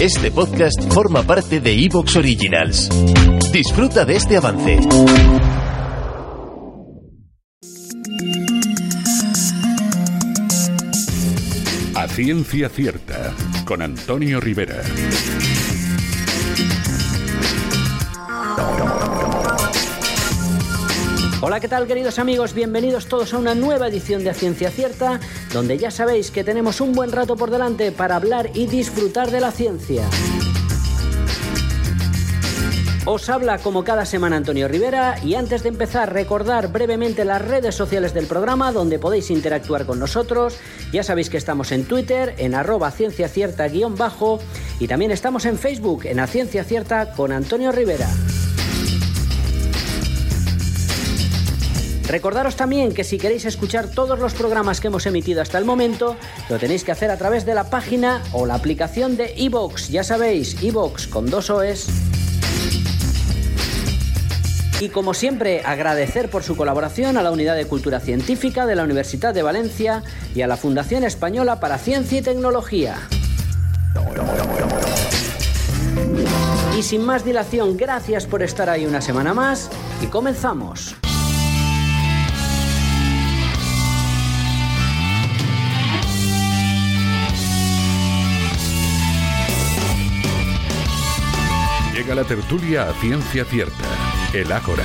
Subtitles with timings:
[0.00, 2.90] Este podcast forma parte de Evox Originals.
[3.50, 4.78] Disfruta de este avance.
[11.94, 14.82] A ciencia cierta, con Antonio Rivera.
[21.48, 22.54] Hola, ¿qué tal queridos amigos?
[22.54, 25.20] Bienvenidos todos a una nueva edición de Ciencia Cierta,
[25.52, 29.40] donde ya sabéis que tenemos un buen rato por delante para hablar y disfrutar de
[29.40, 30.02] la ciencia.
[33.04, 37.76] Os habla como cada semana Antonio Rivera y antes de empezar recordar brevemente las redes
[37.76, 40.58] sociales del programa donde podéis interactuar con nosotros.
[40.92, 44.40] Ya sabéis que estamos en Twitter, en arroba ciencia cierta guion bajo
[44.80, 48.08] y también estamos en Facebook, en A Ciencia Cierta con Antonio Rivera.
[52.08, 56.16] Recordaros también que si queréis escuchar todos los programas que hemos emitido hasta el momento,
[56.48, 59.88] lo tenéis que hacer a través de la página o la aplicación de iVoox.
[59.88, 61.88] Ya sabéis, iVoox con dos OEs.
[64.80, 68.84] Y como siempre, agradecer por su colaboración a la Unidad de Cultura Científica de la
[68.84, 70.02] Universidad de Valencia
[70.34, 72.98] y a la Fundación Española para Ciencia y Tecnología.
[76.78, 79.70] Y sin más dilación, gracias por estar ahí una semana más
[80.02, 80.94] y comenzamos.
[91.96, 93.88] Llega la tertulia a ciencia cierta.
[94.34, 94.84] El Ágora.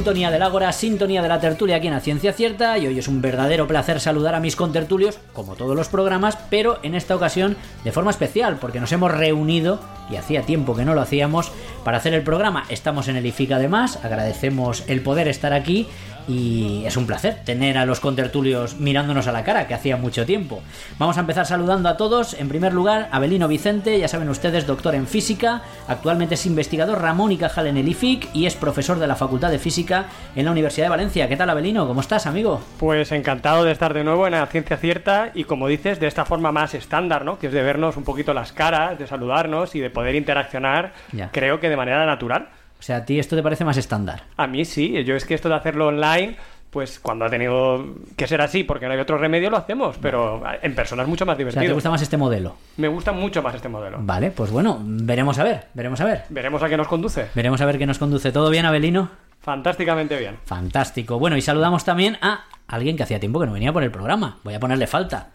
[0.00, 3.06] Sintonía del Ágora, sintonía de la tertulia aquí en la Ciencia Cierta y hoy es
[3.06, 7.54] un verdadero placer saludar a mis contertulios, como todos los programas, pero en esta ocasión
[7.84, 9.78] de forma especial, porque nos hemos reunido,
[10.10, 11.52] y hacía tiempo que no lo hacíamos,
[11.84, 12.64] para hacer el programa.
[12.70, 15.86] Estamos en el IFIC además, agradecemos el poder estar aquí
[16.30, 20.24] y es un placer tener a los contertulios mirándonos a la cara, que hacía mucho
[20.24, 20.62] tiempo.
[20.98, 22.34] Vamos a empezar saludando a todos.
[22.34, 27.32] En primer lugar, Abelino Vicente, ya saben ustedes, doctor en física, actualmente es investigador Ramón
[27.32, 30.04] y Cajal en el IFIC y es profesor de la Facultad de Física
[30.36, 31.28] en la Universidad de Valencia.
[31.28, 31.86] ¿Qué tal, Abelino?
[31.88, 32.60] ¿Cómo estás, amigo?
[32.78, 36.24] Pues encantado de estar de nuevo en la ciencia cierta y como dices, de esta
[36.24, 37.38] forma más estándar, ¿no?
[37.38, 41.30] Que es de vernos un poquito las caras, de saludarnos y de poder interaccionar, Ya.
[41.32, 42.48] creo que de manera natural.
[42.80, 44.22] O sea, ¿a ti esto te parece más estándar?
[44.38, 46.36] A mí sí, yo es que esto de hacerlo online,
[46.70, 47.84] pues cuando ha tenido
[48.16, 51.26] que ser así, porque no hay otro remedio, lo hacemos, pero en persona es mucho
[51.26, 51.66] más O sea, divertido.
[51.66, 52.56] ¿te gusta más este modelo?
[52.78, 53.98] Me gusta mucho más este modelo.
[54.00, 56.22] Vale, pues bueno, veremos a ver, veremos a ver.
[56.30, 57.26] Veremos a qué nos conduce.
[57.34, 58.32] Veremos a ver qué nos conduce.
[58.32, 59.10] ¿Todo bien, Abelino?
[59.42, 60.38] Fantásticamente bien.
[60.44, 61.18] Fantástico.
[61.18, 64.38] Bueno, y saludamos también a alguien que hacía tiempo que no venía por el programa.
[64.44, 65.28] Voy a ponerle falta.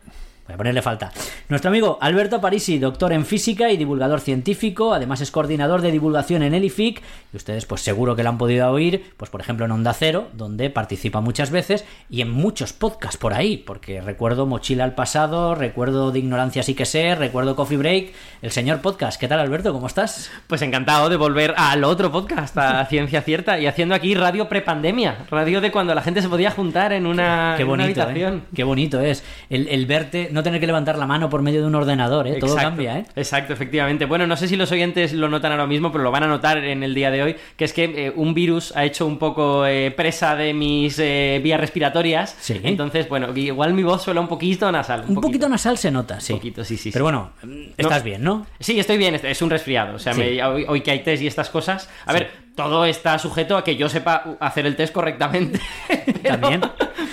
[0.48, 1.12] Voy a ponerle falta.
[1.50, 6.44] Nuestro amigo Alberto Parisi, doctor en física y divulgador científico, además es coordinador de divulgación
[6.44, 7.02] en el IFIC,
[7.34, 10.28] y ustedes pues seguro que lo han podido oír, pues por ejemplo en Onda Cero,
[10.34, 15.56] donde participa muchas veces, y en muchos podcasts por ahí, porque recuerdo Mochila al pasado,
[15.56, 18.14] recuerdo de Ignorancia sí que sé, recuerdo Coffee Break,
[18.44, 19.20] el señor podcast.
[19.20, 19.74] ¿Qué tal Alberto?
[19.74, 20.30] ¿Cómo estás?
[20.46, 25.26] Pues encantado de volver al otro podcast, a Ciencia Cierta, y haciendo aquí radio prepandemia,
[25.32, 28.38] radio de cuando la gente se podía juntar en una, Qué en una bonito, habitación.
[28.38, 28.42] ¿eh?
[28.56, 29.24] Qué bonito es.
[29.50, 32.34] El, el verte, no tener que levantar la mano por medio de un ordenador, ¿eh?
[32.40, 33.06] Todo Exacto, cambia, ¿eh?
[33.16, 34.06] Exacto, efectivamente.
[34.06, 36.58] Bueno, no sé si los oyentes lo notan ahora mismo, pero lo van a notar
[36.60, 39.66] en el día de hoy, que es que eh, un virus ha hecho un poco
[39.66, 42.36] eh, presa de mis eh, vías respiratorias.
[42.40, 42.60] Sí.
[42.64, 45.06] Entonces, bueno, igual mi voz suena un poquito nasal.
[45.08, 46.34] Un poquito nasal se nota, sí.
[46.34, 47.32] poquito, sí, sí, Pero bueno,
[47.78, 48.46] estás bien, ¿no?
[48.60, 49.96] Sí, estoy bien, es un resfriado.
[49.96, 50.20] O sea, Sí.
[50.20, 51.90] me- hoy, hoy que hay test y estas cosas.
[52.06, 55.60] A ver, todo está sujeto a que yo sepa hacer el test correctamente.
[56.24, 56.62] pero, También.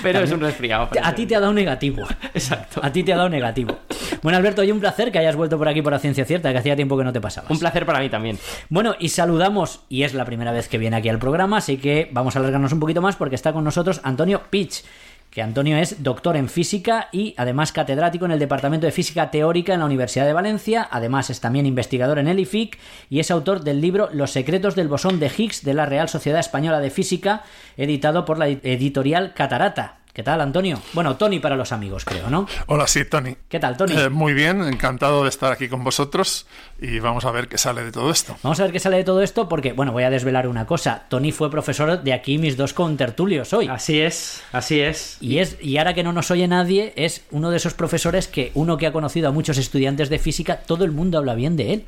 [0.03, 0.89] Pero es un resfriado.
[1.03, 2.07] A ti te ha dado negativo.
[2.35, 2.81] Exacto.
[2.83, 3.79] A ti te ha dado negativo.
[4.23, 6.59] Bueno, Alberto, hoy un placer que hayas vuelto por aquí por la ciencia cierta, que
[6.59, 7.51] hacía tiempo que no te pasabas.
[7.51, 8.39] Un placer para mí también.
[8.69, 12.09] Bueno, y saludamos, y es la primera vez que viene aquí al programa, así que
[12.13, 14.85] vamos a alargarnos un poquito más porque está con nosotros Antonio Pitch,
[15.33, 19.73] que Antonio es doctor en física y además catedrático en el Departamento de Física Teórica
[19.73, 23.65] en la Universidad de Valencia, además es también investigador en el IFIC y es autor
[23.65, 27.45] del libro Los secretos del bosón de Higgs de la Real Sociedad Española de Física,
[27.79, 30.02] editado por la editorial Catarata.
[30.13, 30.79] ¿Qué tal, Antonio?
[30.93, 32.47] Bueno, Tony para los amigos, creo, ¿no?
[32.67, 33.35] Hola, sí, Tony.
[33.49, 33.95] ¿Qué tal, Tony?
[33.97, 36.47] Eh, muy bien, encantado de estar aquí con vosotros
[36.79, 38.37] y vamos a ver qué sale de todo esto.
[38.43, 41.05] Vamos a ver qué sale de todo esto porque, bueno, voy a desvelar una cosa.
[41.09, 43.69] Tony fue profesor de aquí mis dos contertulios hoy.
[43.69, 45.17] Así es, así es.
[45.23, 48.53] Y, es, y ahora que no nos oye nadie, es uno de esos profesores que
[48.53, 51.73] uno que ha conocido a muchos estudiantes de física, todo el mundo habla bien de
[51.73, 51.87] él.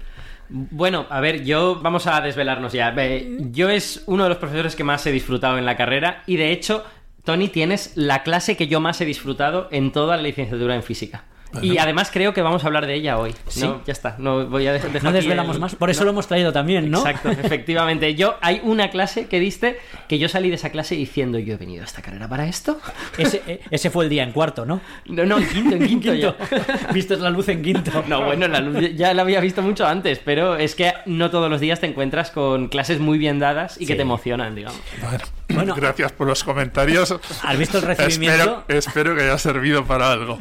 [0.48, 2.94] Bueno, a ver, yo vamos a desvelarnos ya.
[3.50, 6.52] Yo es uno de los profesores que más he disfrutado en la carrera y de
[6.52, 6.84] hecho,
[7.24, 11.24] Tony, tienes la clase que yo más he disfrutado en toda la licenciatura en física.
[11.62, 13.34] Y además creo que vamos a hablar de ella hoy.
[13.48, 13.60] Sí.
[13.62, 14.16] No, ya está.
[14.18, 16.06] No voy a dejar No desvelamos el- más, por eso no.
[16.06, 16.98] lo hemos traído también, ¿no?
[16.98, 18.14] Exacto, efectivamente.
[18.14, 19.78] Yo hay una clase que diste
[20.08, 22.78] que yo salí de esa clase diciendo yo he venido a esta carrera para esto.
[23.18, 24.80] Ese, eh, ese fue el día en cuarto, ¿no?
[25.06, 26.34] No, no, en quinto, en quinto, ya.
[26.92, 28.04] Viste la luz en quinto.
[28.08, 31.48] No, bueno, la luz ya la había visto mucho antes, pero es que no todos
[31.50, 33.96] los días te encuentras con clases muy bien dadas y que Sí.
[33.96, 34.80] te emocionan, digamos.
[35.00, 35.74] Bueno, Bueno.
[35.76, 37.14] gracias por los comentarios.
[37.42, 38.64] ¿Has visto el recibimiento?
[38.68, 40.38] Espero, espero que haya servido para algo.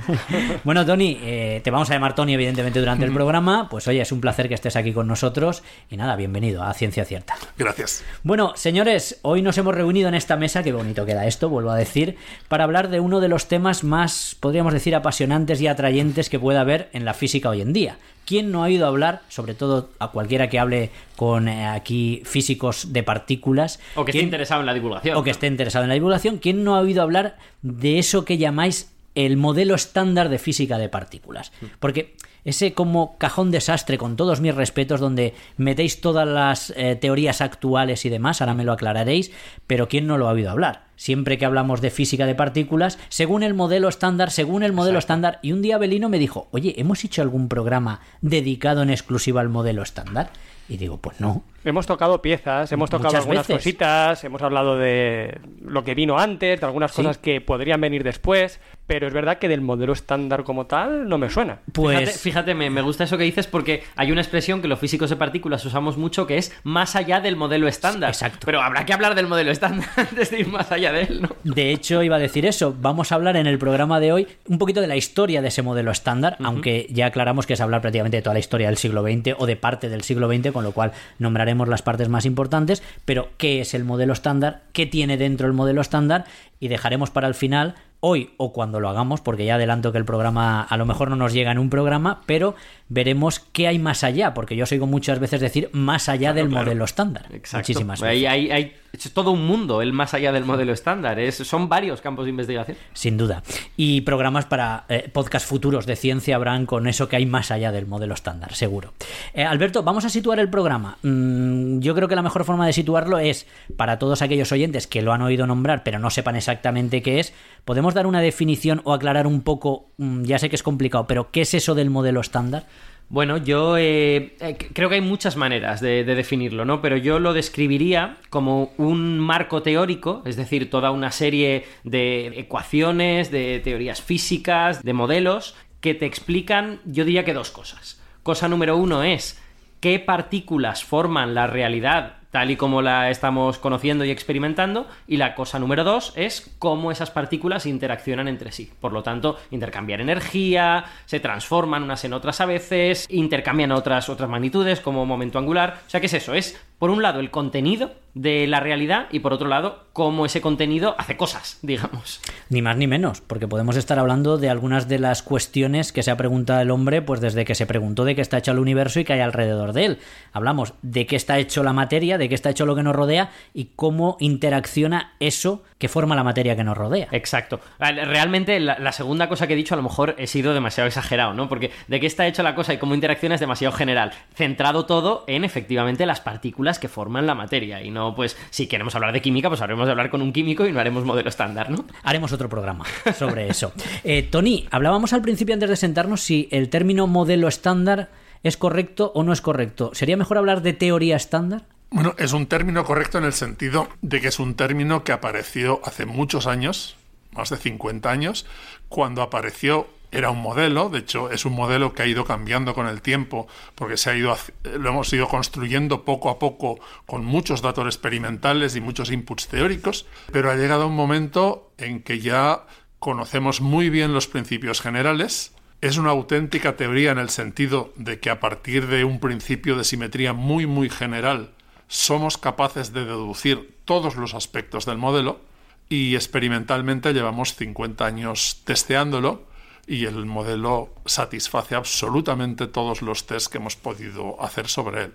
[0.63, 3.68] Bueno, Tony, eh, te vamos a llamar Tony, evidentemente, durante el programa.
[3.70, 5.64] Pues oye, es un placer que estés aquí con nosotros.
[5.90, 7.36] Y nada, bienvenido a Ciencia Cierta.
[7.58, 8.04] Gracias.
[8.24, 11.76] Bueno, señores, hoy nos hemos reunido en esta mesa, qué bonito queda esto, vuelvo a
[11.78, 12.18] decir,
[12.48, 16.60] para hablar de uno de los temas más, podríamos decir, apasionantes y atrayentes que puede
[16.60, 17.98] haber en la física hoy en día.
[18.26, 22.94] ¿Quién no ha oído hablar, sobre todo a cualquiera que hable con eh, aquí físicos
[22.94, 23.82] de partículas?
[23.96, 25.18] O que esté ¿quién- interesado en la divulgación.
[25.18, 28.38] o que esté interesado en la divulgación, ¿quién no ha oído hablar de eso que
[28.38, 31.51] llamáis el modelo estándar de física de partículas?
[31.80, 32.15] Porque
[32.45, 38.06] ese como cajón desastre, con todos mis respetos, donde metéis todas las eh, teorías actuales
[38.06, 39.31] y demás, ahora me lo aclararéis,
[39.65, 40.86] pero ¿quién no lo ha oído hablar?
[40.95, 45.39] Siempre que hablamos de física de partículas, según el modelo estándar, según el modelo estándar,
[45.42, 49.50] y un día Belino me dijo, oye, ¿hemos hecho algún programa dedicado en exclusiva al
[49.50, 50.31] modelo estándar?
[50.68, 51.44] Y digo, pues no.
[51.65, 53.63] Hemos tocado piezas, hemos tocado Muchas algunas veces.
[53.63, 56.98] cositas, hemos hablado de lo que vino antes, de algunas Sí.
[56.98, 61.18] cosas que podrían venir después, pero es verdad que del modelo estándar como tal no
[61.18, 61.60] me suena.
[61.71, 64.77] Pues Fíjate, fíjate, me, me gusta eso que dices porque hay una expresión que los
[64.80, 68.09] físicos de partículas usamos mucho que es más allá del modelo estándar.
[68.09, 68.39] Exacto.
[68.45, 71.30] Pero habrá que hablar del modelo estándar antes de ir más allá de él, ¿no?
[71.45, 72.75] De hecho, iba a decir eso.
[72.77, 75.62] Vamos a hablar en el programa de hoy un poquito de la historia de ese
[75.62, 79.01] modelo estándar, aunque ya aclaramos que es hablar prácticamente de toda la historia del siglo
[79.01, 82.84] XX o de parte del siglo XX, con lo cual nombraremos las partes más importantes.
[83.06, 84.62] Pero, ¿qué es el modelo estándar?
[84.74, 86.26] ¿Qué tiene dentro el modelo estándar?
[86.60, 90.06] Y dejaremos para el final, hoy o cuando lo hagamos, porque ya adelanto que el
[90.06, 92.56] programa a lo mejor no nos llega en un programa, pero
[92.90, 96.50] veremos qué hay más allá, porque yo os oigo muchas veces decir más allá del
[96.50, 96.66] claro.
[96.66, 97.26] modelo estándar.
[97.32, 97.58] Exacto.
[97.60, 98.12] Muchísimas veces.
[98.12, 98.74] Hay, hay- hay-
[99.06, 101.20] es todo un mundo, el más allá del modelo estándar.
[101.20, 102.78] Es, son varios campos de investigación.
[102.94, 103.44] Sin duda.
[103.78, 107.72] Y programas para eh, podcast futuros de ciencia habrán con eso que hay más allá
[107.72, 108.94] del modelo estándar, seguro.
[109.34, 110.98] Eh, Alberto, vamos a situar el programa.
[111.02, 113.48] Mm, yo creo que la mejor forma de situarlo es,
[113.78, 117.34] para todos aquellos oyentes que lo han oído nombrar pero no sepan exactamente qué es,
[117.66, 121.32] podemos dar una definición o aclarar un poco, mm, ya sé que es complicado, pero
[121.32, 122.66] ¿qué es eso del modelo estándar?
[123.13, 126.81] Bueno, yo eh, eh, creo que hay muchas maneras de, de definirlo, ¿no?
[126.81, 133.30] Pero yo lo describiría como un marco teórico, es decir, toda una serie de ecuaciones,
[133.30, 138.01] de teorías físicas, de modelos, que te explican, yo diría que dos cosas.
[138.24, 139.39] Cosa número uno es
[139.80, 145.35] qué partículas forman la realidad tal y como la estamos conociendo y experimentando, y la
[145.35, 148.71] cosa número dos es cómo esas partículas interaccionan entre sí.
[148.81, 154.31] Por lo tanto, intercambiar energía, se transforman unas en otras a veces, intercambian otras, otras
[154.31, 155.81] magnitudes como momento angular.
[155.85, 156.33] O sea, ¿qué es eso?
[156.33, 160.42] Es, por un lado, el contenido de la realidad y por otro lado, cómo ese
[160.42, 162.19] contenido hace cosas, digamos.
[162.49, 166.11] Ni más ni menos, porque podemos estar hablando de algunas de las cuestiones que se
[166.11, 168.99] ha preguntado el hombre, pues desde que se preguntó de qué está hecho el universo
[168.99, 169.99] y qué hay alrededor de él.
[170.33, 173.31] Hablamos de qué está hecho la materia, de qué está hecho lo que nos rodea
[173.54, 177.07] y cómo interacciona eso que forma la materia que nos rodea.
[177.11, 177.61] Exacto.
[177.80, 181.33] Realmente la, la, segunda cosa que he dicho a lo mejor he sido demasiado exagerado,
[181.33, 181.49] ¿no?
[181.49, 184.11] Porque de qué está hecha la cosa y cómo interacciona es demasiado general.
[184.35, 187.81] Centrado todo en efectivamente las partículas que forman la materia.
[187.81, 190.65] Y no, pues, si queremos hablar de química, pues habremos de hablar con un químico
[190.65, 191.85] y no haremos modelo estándar, ¿no?
[192.03, 192.85] Haremos otro programa
[193.18, 193.73] sobre eso.
[194.03, 198.09] Eh, Tony, hablábamos al principio antes de sentarnos si el término modelo estándar
[198.44, 199.92] es correcto o no es correcto.
[199.94, 201.63] ¿Sería mejor hablar de teoría estándar?
[201.89, 205.80] Bueno, es un término correcto en el sentido de que es un término que apareció
[205.83, 206.95] hace muchos años,
[207.31, 208.45] más de 50 años,
[208.89, 212.88] cuando apareció era un modelo, de hecho es un modelo que ha ido cambiando con
[212.88, 217.62] el tiempo porque se ha ido lo hemos ido construyendo poco a poco con muchos
[217.62, 222.66] datos experimentales y muchos inputs teóricos, pero ha llegado un momento en que ya
[223.00, 228.30] conocemos muy bien los principios generales, es una auténtica teoría en el sentido de que
[228.30, 231.52] a partir de un principio de simetría muy muy general
[231.88, 235.42] somos capaces de deducir todos los aspectos del modelo
[235.90, 239.44] y experimentalmente llevamos 50 años testeándolo
[239.85, 245.13] y el modelo satisface absolutamente todos los tests que hemos podido hacer sobre él.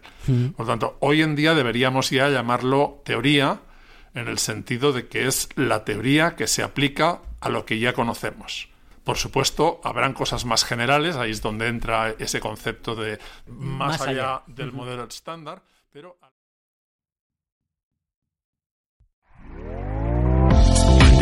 [0.56, 3.60] Por lo tanto, hoy en día deberíamos ya llamarlo teoría
[4.14, 7.92] en el sentido de que es la teoría que se aplica a lo que ya
[7.92, 8.68] conocemos.
[9.04, 14.00] Por supuesto, habrán cosas más generales, ahí es donde entra ese concepto de más, Más
[14.02, 14.42] allá, allá.
[14.48, 16.18] del modelo estándar, pero...